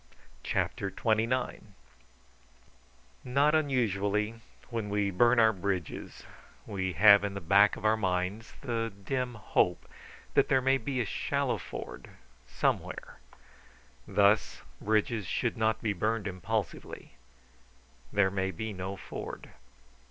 CHAPTER 0.41 0.89
XXIX 0.89 1.59
Not 3.23 3.53
unusually, 3.53 4.41
when 4.71 4.89
we 4.89 5.11
burn 5.11 5.39
our 5.39 5.53
bridges, 5.53 6.23
we 6.65 6.93
have 6.93 7.23
in 7.23 7.35
the 7.35 7.39
back 7.39 7.75
of 7.75 7.85
our 7.85 7.95
minds 7.95 8.55
the 8.61 8.91
dim 9.05 9.35
hope 9.35 9.87
that 10.33 10.47
there 10.49 10.59
may 10.59 10.79
be 10.79 11.01
a 11.01 11.05
shallow 11.05 11.59
ford 11.59 12.09
somewhere. 12.47 13.19
Thus, 14.07 14.63
bridges 14.81 15.27
should 15.27 15.55
not 15.55 15.83
be 15.83 15.93
burned 15.93 16.25
impulsively; 16.25 17.13
there 18.11 18.31
may 18.31 18.49
be 18.49 18.73
no 18.73 18.95
ford. 18.97 19.51